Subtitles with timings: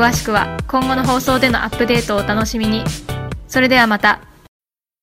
[0.00, 2.84] 詳しくは今後の放送でのアップデートをお楽しみに。
[3.46, 4.29] それではまた。